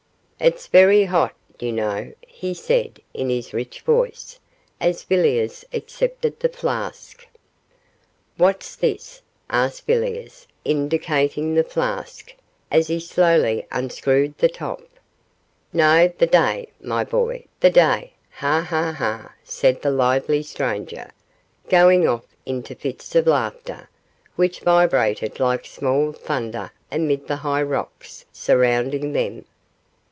'It's 0.43 0.65
very 0.65 1.03
hot, 1.03 1.35
you 1.59 1.71
know,' 1.71 2.11
he 2.25 2.51
said, 2.51 2.99
in 3.13 3.29
his 3.29 3.53
rich 3.53 3.81
voice, 3.81 4.39
as 4.79 5.03
Villiers 5.03 5.63
accepted 5.71 6.39
the 6.39 6.49
flask. 6.49 7.27
'What, 8.37 8.75
this?' 8.81 9.21
asked 9.51 9.85
Villiers, 9.85 10.47
indicating 10.65 11.53
the 11.53 11.63
flask, 11.63 12.33
as 12.71 12.87
he 12.87 12.99
slowly 12.99 13.67
unscrewed 13.71 14.35
the 14.39 14.49
top. 14.49 14.81
'No; 15.71 16.07
the 16.17 16.25
day, 16.25 16.69
my 16.81 17.03
boy, 17.03 17.45
the 17.59 17.69
day. 17.69 18.13
Ha! 18.31 18.65
ha! 18.67 18.93
ha!' 18.93 19.33
said 19.43 19.83
the 19.83 19.91
lively 19.91 20.41
stranger, 20.41 21.11
going 21.69 22.07
off 22.07 22.25
into 22.47 22.73
fits 22.73 23.13
of 23.15 23.27
laughter, 23.27 23.87
which 24.35 24.61
vibrated 24.61 25.39
like 25.39 25.67
small 25.67 26.11
thunder 26.11 26.71
amid 26.91 27.27
the 27.27 27.35
high 27.45 27.61
rocks 27.61 28.25
surrounding 28.33 29.13
them. 29.13 29.45